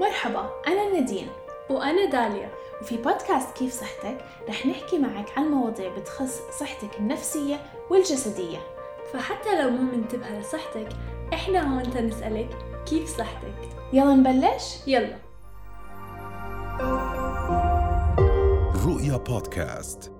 مرحبا 0.00 0.50
أنا 0.66 0.92
نادين. 0.92 1.28
وأنا 1.70 2.04
داليا. 2.04 2.50
وفي 2.80 2.96
بودكاست 2.96 3.56
كيف 3.56 3.72
صحتك؟ 3.72 4.24
رح 4.48 4.66
نحكي 4.66 4.98
معك 4.98 5.38
عن 5.38 5.44
مواضيع 5.44 5.96
بتخص 5.96 6.40
صحتك 6.60 6.98
النفسية 6.98 7.60
والجسدية. 7.90 8.58
فحتى 9.12 9.62
لو 9.62 9.70
مو 9.70 9.82
منتبهة 9.82 10.40
لصحتك 10.40 10.88
إحنا 11.32 11.74
هون 11.74 11.90
تنسألك 11.90 12.56
كيف 12.86 13.18
صحتك؟ 13.18 13.68
يلا 13.92 14.14
نبلش؟ 14.14 14.76
يلا. 14.86 15.16
رؤيا 18.86 19.16
بودكاست. 19.16 20.15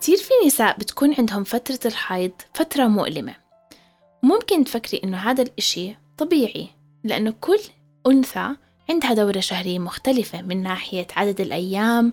كتير 0.00 0.16
في 0.16 0.30
نساء 0.46 0.76
بتكون 0.78 1.14
عندهم 1.18 1.44
فترة 1.44 1.78
الحيض 1.84 2.32
فترة 2.54 2.86
مؤلمة. 2.86 3.34
ممكن 4.22 4.64
تفكري 4.64 5.00
إنه 5.04 5.16
هذا 5.16 5.42
الإشي 5.42 5.96
طبيعي 6.18 6.68
لأنه 7.04 7.34
كل 7.40 7.60
أنثى 8.06 8.54
عندها 8.90 9.14
دورة 9.14 9.40
شهرية 9.40 9.78
مختلفة 9.78 10.42
من 10.42 10.62
ناحية 10.62 11.06
عدد 11.16 11.40
الأيام 11.40 12.12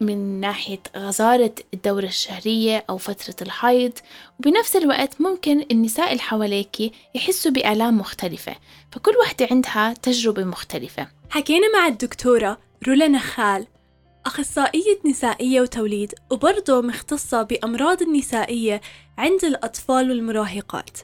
من, 0.00 0.40
ناحية 0.40 0.78
غزارة 0.96 1.54
الدورة 1.74 2.06
الشهرية 2.06 2.84
أو 2.90 2.98
فترة 2.98 3.36
الحيض. 3.42 3.92
وبنفس 4.40 4.76
الوقت 4.76 5.20
ممكن 5.20 5.66
النساء 5.70 6.10
اللي 6.12 6.22
حواليك 6.22 6.92
يحسوا 7.14 7.50
بآلام 7.50 7.98
مختلفة 7.98 8.56
فكل 8.92 9.12
واحدة 9.16 9.48
عندها 9.50 9.94
تجربة 10.02 10.44
مختلفة. 10.44 11.08
حكينا 11.30 11.72
مع 11.78 11.86
الدكتورة 11.86 12.58
رولا 12.88 13.08
نخال 13.08 13.66
أخصائية 14.26 14.98
نسائية 15.06 15.60
وتوليد 15.60 16.14
وبرضه 16.30 16.80
مختصة 16.80 17.42
بأمراض 17.42 18.02
النسائية 18.02 18.80
عند 19.18 19.44
الأطفال 19.44 20.10
والمراهقات. 20.10 20.98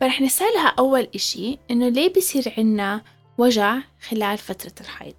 فرح 0.00 0.20
نسألها 0.20 0.66
أول 0.78 1.08
إشي 1.14 1.58
إنه 1.70 1.88
ليه 1.88 2.12
بيصير 2.12 2.54
عنا 2.58 3.02
وجع 3.42 3.78
خلال 4.08 4.38
فترة 4.38 4.72
الحيض. 4.80 5.14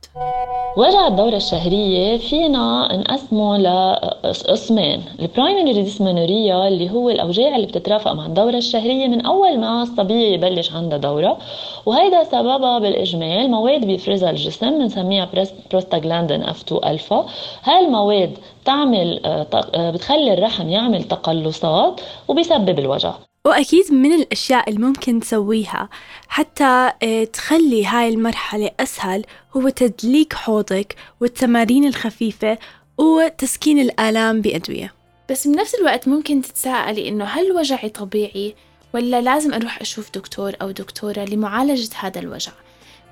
وجع 0.78 1.08
الدورة 1.08 1.36
الشهرية 1.36 2.18
فينا 2.18 2.90
نقسمه 2.98 3.58
لقسمين 3.58 5.04
البرايمري 5.20 5.74
ديسمونوريا 5.74 6.68
اللي 6.68 6.92
هو 6.92 7.10
الأوجاع 7.10 7.56
اللي 7.56 7.68
بتترافق 7.68 8.12
مع 8.12 8.26
الدورة 8.26 8.58
الشهرية 8.58 9.08
من 9.08 9.26
أول 9.26 9.60
ما 9.60 9.84
الصبية 9.84 10.34
يبلش 10.34 10.72
عندها 10.72 10.98
دورة. 10.98 11.38
وهيدا 11.86 12.24
سببها 12.24 12.80
بالإجمال. 12.80 13.52
مواد 13.52 13.86
بيفرزها 13.86 14.30
الجسم 14.30 14.80
بنسميها 14.80 15.30
prostaglandin 15.72 16.44
F2 16.44 16.62
alpha 16.62 17.26
هاي 17.64 17.86
المواد 17.86 18.38
تعمل 18.66 19.20
بتخلي 19.76 20.34
الرحم 20.34 20.70
يعمل 20.70 21.04
تقلصات 21.04 22.02
وبيسبب 22.28 22.80
الوجع. 22.80 23.14
وأكيد 23.48 23.94
من 23.94 24.14
الأشياء 24.14 24.70
اللي 24.70 24.80
ممكن 24.80 25.20
تسويها. 25.20 25.90
حتى 26.28 26.92
آه، 27.04 27.24
تخلي 27.24 27.86
هاي 27.86 28.10
المرحلة 28.10 28.72
أسهل 28.80 29.26
هو 29.58 29.70
تدليك 29.70 30.34
حوضك 30.34 30.96
والتمارين 31.20 31.86
الخفيفة 31.86 32.58
وتسكين 32.98 33.80
الآلام 33.80 34.42
بأدوية. 34.42 34.94
بس 35.30 35.48
بنفس 35.48 35.76
الوقت 35.76 36.08
ممكن 36.08 36.42
تتساءلي 36.42 37.10
إنه 37.10 37.26
هل 37.26 37.52
وجعي 37.52 37.90
طبيعي 37.90 38.56
ولا 38.94 39.22
لازم 39.22 39.54
أروح 39.54 39.82
أشوف 39.82 40.12
دكتور 40.12 40.54
أو 40.62 40.72
دكتورة 40.72 41.26
لمعالجة 41.26 41.90
هذا 42.00 42.20
الوجع؟ 42.20 42.52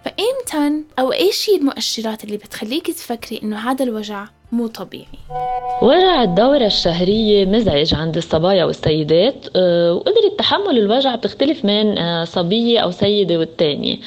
فإمتى 0.05 0.83
أو 0.99 1.11
إيش 1.11 1.49
هي 1.49 1.55
المؤشرات 1.55 2.23
اللي 2.23 2.37
بتخليك 2.37 2.87
تفكري 2.87 3.39
إنه 3.43 3.71
هذا 3.71 3.83
الوجع 3.83 4.27
مو 4.51 4.67
طبيعي. 4.67 5.05
وجع 5.81 6.23
الدورة 6.23 6.65
الشهرية 6.65 7.45
مزعج 7.45 7.93
عند 7.93 8.17
الصبايا 8.17 8.65
والسيدات 8.65 9.45
آه، 9.55 9.93
وقدرة 9.93 10.31
تحمل 10.37 10.77
الوجع 10.77 11.15
بتختلف 11.15 11.65
من 11.65 11.97
آه، 11.97 12.23
صبية 12.23 12.79
أو 12.79 12.91
سيدة 12.91 13.39
والتانية. 13.39 13.97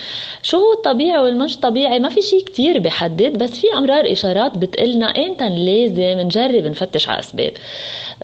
شو 0.43 0.57
هو 0.57 0.73
الطبيعي 0.73 1.19
والمش 1.19 1.57
طبيعي؟ 1.57 1.99
ما 1.99 2.09
في 2.09 2.23
شيء 2.23 2.45
كتير 2.45 2.79
بحدد 2.79 3.39
بس 3.39 3.51
في 3.61 3.67
أمرار 3.79 4.13
إشارات 4.13 4.59
بتقلنا 4.59 5.07
إمتى 5.07 5.49
لازم 5.49 6.21
نجرب 6.21 6.65
نفتش 6.67 7.09
على 7.09 7.19
أسباب. 7.19 7.53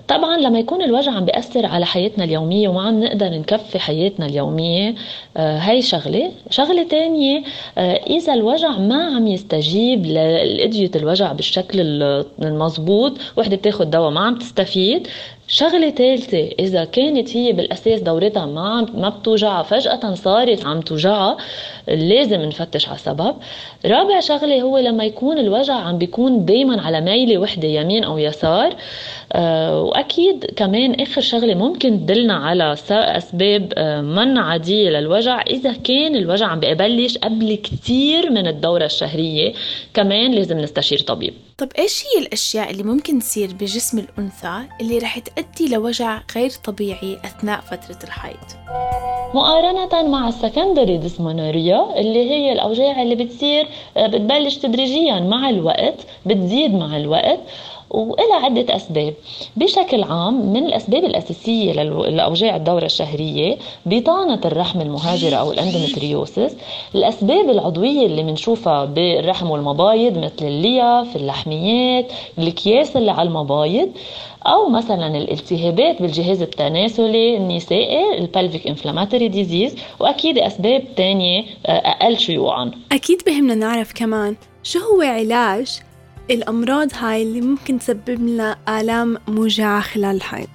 طبعا 0.08 0.36
لما 0.36 0.58
يكون 0.58 0.82
الوجع 0.82 1.12
عم 1.12 1.24
بيأثر 1.24 1.66
على 1.66 1.86
حياتنا 1.86 2.24
اليومية 2.24 2.68
وما 2.68 2.82
عم 2.82 3.04
نقدر 3.04 3.28
نكفي 3.28 3.78
حياتنا 3.78 4.26
اليومية 4.26 4.94
آه، 5.36 5.58
هاي 5.58 5.82
شغلة. 5.82 6.32
شغلة 6.50 6.82
تانية 6.82 7.42
إذا 8.10 8.34
الوجع 8.34 8.70
ما 8.70 9.04
عم 9.16 9.26
يستجيب 9.26 10.06
لأدوية 10.06 10.90
الوجع 10.96 11.32
بالشكل 11.32 11.80
المضبوط 12.42 13.18
وحدة 13.36 13.56
بتاخد 13.56 13.90
دواء 13.90 14.10
ما 14.10 14.20
عم 14.20 14.38
تستفيد 14.38 15.08
شغلة 15.52 15.90
ثالثة 15.90 16.48
إذا 16.58 16.84
كانت 16.84 17.36
هي 17.36 17.52
بالأساس 17.52 18.00
دورتها 18.00 18.46
ما 18.46 18.86
ما 18.94 19.08
بتوجعها 19.08 19.62
فجأة 19.62 20.14
صارت 20.14 20.66
عم 20.66 20.80
توجعها 20.80 21.36
لازم 21.88 22.40
نفتش 22.40 22.88
على 22.88 22.98
سبب 22.98 23.36
رابع 23.86 24.20
شغلة 24.20 24.62
هو 24.62 24.78
لما 24.78 25.04
يكون 25.04 25.38
الوجع 25.38 25.74
عم 25.74 25.98
بيكون 25.98 26.44
دايما 26.44 26.82
على 26.82 27.00
ميلة 27.00 27.38
وحدة 27.38 27.68
يمين 27.68 28.04
أو 28.04 28.18
يسار. 28.18 28.76
أه 29.32 29.82
وأكيد 29.82 30.44
كمان 30.56 31.00
آخر 31.00 31.20
شغلة 31.20 31.54
ممكن 31.54 32.06
تدلنا 32.06 32.34
على 32.34 32.76
أسباب 32.90 33.72
أه 33.76 34.00
من 34.00 34.38
عادية 34.38 34.90
للوجع. 34.90 35.40
إذا 35.40 35.72
كان 35.72 36.16
الوجع 36.16 36.46
عم 36.46 36.60
بيبلش 36.60 37.18
قبل 37.18 37.54
كتير 37.54 38.30
من 38.30 38.46
الدورة 38.46 38.84
الشهرية 38.84 39.52
كمان 39.94 40.32
لازم 40.32 40.58
نستشير 40.58 40.98
طبيب. 40.98 41.34
طب 41.58 41.68
إيش 41.78 42.04
هي 42.04 42.22
الأشياء 42.22 42.70
اللي 42.70 42.82
ممكن 42.82 43.18
تصير 43.18 43.48
بجسم 43.60 43.98
الأنثى 43.98 44.60
اللي 44.80 44.98
رح 44.98 45.18
تؤدي 45.40 45.74
لوجع 45.74 46.20
غير 46.34 46.50
طبيعي 46.64 47.18
أثناء 47.24 47.60
فترة 47.60 47.98
الحيض؟ 48.04 48.36
مقارنة 49.34 50.08
مع 50.08 50.28
السكندري 50.28 50.98
ديسمونوريا 50.98 52.00
اللي 52.00 52.30
هي 52.30 52.52
الأوجاع 52.52 53.02
اللي 53.02 53.14
بتصير 53.14 53.68
آه، 53.96 54.06
بتبلش 54.06 54.56
تدريجيا 54.56 55.20
مع 55.20 55.48
الوقت 55.48 55.94
بتزيد 56.26 56.74
مع 56.74 56.96
الوقت 56.96 57.38
وإلى 57.90 58.32
عدة 58.32 58.76
أسباب. 58.76 59.14
بشكل 59.56 60.02
عام 60.02 60.52
من 60.52 60.66
الأسباب 60.66 61.04
الأساسية 61.04 61.72
لأوجاع 61.72 62.56
الدورة 62.56 62.84
الشهرية 62.84 63.56
بطانة 63.86 64.40
الرحم 64.44 64.80
المهاجرة 64.80 65.36
أو 65.36 65.52
ال 65.52 65.59
endometriosis. 65.59 66.56
الأسباب 66.94 67.50
العضوية 67.50 68.06
اللي 68.06 68.22
بنشوفها 68.22 68.84
بالرحم 68.84 69.50
والمبايض 69.50 70.18
مثل 70.18 70.46
اللياف 70.46 71.16
اللحميات 71.16 72.12
الأكياس 72.38 72.96
اللي 72.96 73.10
على 73.10 73.28
المبايض 73.28 73.88
أو 74.46 74.68
مثلا 74.68 75.16
الالتهابات 75.18 76.02
بالجهاز 76.02 76.42
التناسلي 76.42 77.36
النسائي 77.36 78.18
ال 78.18 78.25
pelvic 78.25 78.66
inflammatory 78.66 79.28
disease 79.28 79.76
وأكيد 80.00 80.38
أسباب 80.38 80.82
تانية 80.96 81.44
آه، 81.66 81.70
أقل 81.70 82.18
شيوعا. 82.18 82.70
أكيد 82.92 83.22
بهمنا 83.26 83.54
نعرف 83.54 83.92
كمان 83.94 84.36
شو 84.62 84.78
هو 84.78 85.02
علاج 85.02 85.80
الأمراض 86.30 86.88
هاي 86.94 87.22
اللي 87.22 87.40
ممكن 87.40 87.78
تسبب 87.78 88.20
لنا 88.20 88.56
آلام 88.68 89.18
موجعة 89.28 89.80
خلال 89.80 90.16
الحيض. 90.16 90.48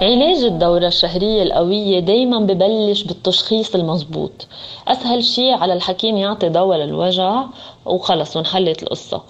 علاج 0.00 0.44
الدورة 0.44 0.86
الشهرية 0.86 1.42
القوية 1.42 2.00
دايما 2.00 2.40
ببلش 2.40 3.02
بالتشخيص 3.02 3.74
المزبوط 3.74 4.46
أسهل 4.88 5.24
شيء 5.24 5.52
على 5.52 5.72
الحكيم 5.72 6.16
يعطي 6.16 6.48
دواء 6.48 6.78
للوجع 6.78 7.44
وخلص 7.86 8.36
ونحلت 8.36 8.82
القصة. 8.82 9.22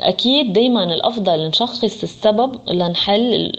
أكيد 0.00 0.52
دائما 0.52 0.84
الأفضل 0.84 1.46
نشخص 1.46 1.84
السبب 1.84 2.56
لنحل 2.68 3.52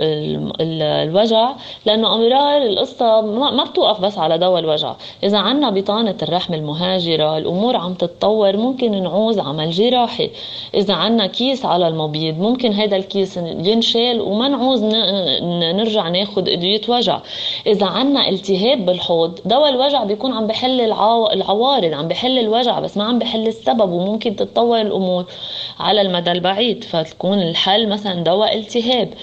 الوجع 0.62 1.52
لأنه 1.86 2.16
أمرار 2.16 2.62
القصة 2.62 3.22
ما 3.22 3.64
بتوقف 3.64 4.02
بس 4.02 4.18
على 4.18 4.38
دواء 4.38 4.60
الوجع. 4.60 4.96
إذا 5.24 5.38
عنا 5.38 5.70
بطانة 5.70 6.16
الرحم 6.24 6.54
المهاجرة 6.54 7.38
الأمور 7.38 7.76
عم 7.76 7.94
تتطور 7.94 8.58
ممكن 8.58 9.04
نعوز 9.04 9.40
عمل 9.40 9.72
جراحي. 9.72 10.30
إذا 10.76 10.94
عنا 10.94 11.28
كيس 11.28 11.66
على 11.66 11.88
المبيض 11.88 12.40
ممكن 12.40 12.74
هذا 12.74 12.98
الكيس 12.98 13.38
ينشال 13.38 14.22
وما 14.22 14.48
نعوز 14.48 14.84
نرجع 15.76 16.10
ناخذ 16.10 16.50
إدوية 16.50 16.82
وجع. 16.90 17.20
إذا 17.68 17.86
عنا 17.86 18.30
التهاب 18.30 18.86
بالحوض 18.86 19.40
دواء 19.46 19.70
الوجع 19.70 20.04
بيكون 20.04 20.34
عم 20.34 20.48
بحل 20.48 20.82
العوارض 20.82 21.94
عم 21.94 22.08
بحل 22.08 22.40
الوجع 22.40 22.80
بس 22.80 22.98
ما 22.98 23.04
عم 23.04 23.20
بحل 23.20 23.48
السبب 23.48 23.92
وممكن 23.92 24.36
تتطور 24.36 24.82
الأمور. 24.82 25.26
على 25.80 26.07
المدى 26.08 26.32
البعيد 26.32 26.84
فتكون 26.84 27.42
الحل 27.42 27.90
مثلا 27.90 28.24
دواء 28.24 28.60
التهاب. 28.60 29.14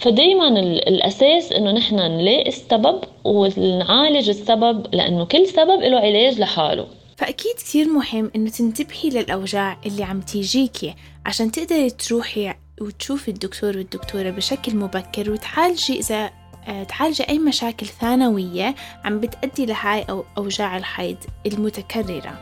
فدايما 0.00 0.48
الأساس 0.60 1.52
إنه 1.52 1.72
نحن 1.72 1.96
نلاقي 1.96 2.48
السبب 2.48 3.00
ونعالج 3.24 4.28
السبب 4.28 4.94
لأنه 4.94 5.24
كل 5.24 5.46
سبب 5.46 5.80
له 5.80 5.98
علاج 5.98 6.40
لحاله. 6.40 6.86
فأكيد 7.16 7.54
كثير 7.56 7.88
مهم 7.88 8.30
إنه 8.36 8.50
تنتبهي 8.50 9.10
للأوجاع 9.10 9.78
اللي 9.86 10.04
عم 10.04 10.20
تيجيكي 10.20 10.94
عشان 11.26 11.52
تقدري 11.52 11.90
تروحي 11.90 12.54
وتشوفي 12.80 13.28
الدكتور 13.28 13.76
والدكتورة 13.76 14.30
بشكل 14.30 14.76
مبكر 14.76 15.30
وتعالجي 15.30 15.98
إذا 15.98 16.30
آه، 16.68 16.82
تعالجي 16.82 17.22
أي 17.28 17.38
مشاكل 17.38 17.86
ثانوية 17.86 18.74
عم 19.04 19.20
بتأدي 19.20 19.66
لهاي 19.66 20.04
أو 20.10 20.24
أوجاع 20.38 20.76
الحيض 20.76 21.16
المتكررة. 21.46 22.38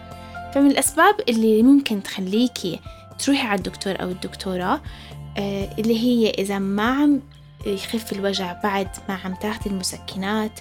فمن 0.55 0.71
الأسباب 0.71 1.15
اللي 1.29 1.63
ممكن 1.63 2.03
تخليكي 2.03 2.81
تروحي 3.19 3.47
على 3.47 3.59
الدكتور 3.59 4.03
أو 4.03 4.09
الدكتورة 4.09 4.83
آه، 5.39 5.69
اللي 5.79 5.99
هي 5.99 6.31
إذا 6.31 6.59
ما 6.59 6.91
عم 6.91 7.21
يخف 7.67 8.13
الوجع 8.13 8.53
بعد 8.63 8.89
ما 9.09 9.19
عم 9.25 9.35
تاخدي 9.35 9.71
المسكنات 9.71 10.61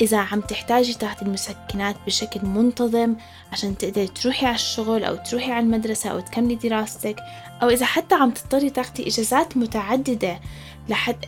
إذا 0.00 0.18
عم 0.18 0.40
تحتاجي 0.40 0.94
تاخدي 0.94 1.26
المسكنات 1.26 1.96
بشكل 2.06 2.46
منتظم 2.46 3.16
عشان 3.52 3.78
تقدري 3.78 4.06
تروحي 4.06 4.46
على 4.46 4.54
الشغل 4.54 5.04
أو 5.04 5.16
تروحي 5.16 5.52
على 5.52 5.64
المدرسة 5.64 6.10
أو 6.10 6.20
تكملي 6.20 6.54
دراستك 6.54 7.16
أو 7.62 7.68
إذا 7.68 7.86
حتى 7.86 8.14
عم 8.14 8.30
تضطري 8.30 8.70
تاخدي 8.70 9.08
إجازات 9.08 9.56
متعددة 9.56 10.40
لحد 10.88 11.24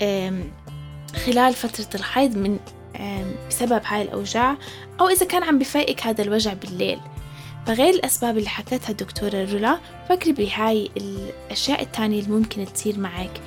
خلال 1.27 1.55
فترة 1.55 2.01
الحيض 2.01 2.37
من 2.37 2.59
بسبب 3.49 3.83
هاي 3.85 4.03
الأوجاع 4.03 4.57
أو 5.01 5.09
إذا 5.09 5.27
كان 5.27 5.43
عم 5.43 5.59
بفايقك 5.59 6.07
هذا 6.07 6.23
الوجع 6.23 6.53
بالليل. 6.53 7.01
فغير 7.67 7.95
الأسباب 7.95 8.39
اللي 8.39 8.49
حكتها 8.49 8.91
الدكتورة 8.91 9.53
رولا 9.53 9.79
فكري 10.09 10.33
بهاي 10.33 10.91
الأشياء 10.97 11.83
التانية 11.83 12.21
اللي 12.21 12.31
ممكن 12.31 12.65
تصير 12.75 12.99
معك 12.99 13.41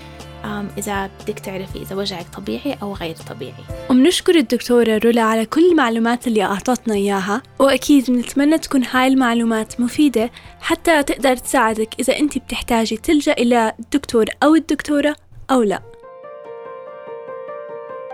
إذا 0.78 1.10
بدك 1.22 1.40
تعرفي 1.40 1.82
إذا 1.82 1.96
وجعك 1.96 2.26
طبيعي 2.38 2.78
أو 2.82 2.94
غير 2.94 3.16
طبيعي. 3.30 3.64
وبنشكر 3.90 4.36
الدكتورة 4.36 4.98
رولا 4.98 5.22
على 5.22 5.46
كل 5.46 5.72
المعلومات 5.72 6.28
اللي 6.28 6.44
أعطتنا 6.44 6.94
إياها 6.94 7.42
وأكيد 7.60 8.12
بنتمنى 8.12 8.58
تكون 8.58 8.84
هاي 8.84 9.08
المعلومات 9.08 9.82
مفيدة 9.82 10.32
حتى 10.62 11.04
تقدر 11.04 11.38
تساعدك 11.38 11.90
إذا 12.00 12.20
أنت 12.20 12.38
بتحتاجي 12.38 12.98
تلجأ 12.98 13.34
إلى 13.34 13.74
الدكتور 13.80 14.26
أو 14.44 14.56
الدكتورة 14.56 15.16
أو 15.52 15.64
لا. 15.64 15.82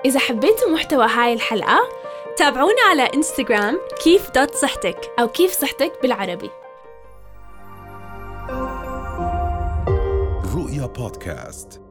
إذا 0.06 0.19
حبيتوا 0.19 0.69
محتوى 0.74 1.06
هاي 1.06 1.33
الحلقة 1.33 2.00
تابعونا 2.41 2.81
على 2.89 3.03
إنستغرام 3.03 3.79
كيف 4.03 4.31
دوت 4.31 4.55
صحتك 4.55 4.97
أو 5.19 5.27
كيف 5.27 5.51
صحتك 5.51 5.93
بالعربي. 6.01 6.49
رؤيا 10.55 10.85
بودكاست. 10.85 11.81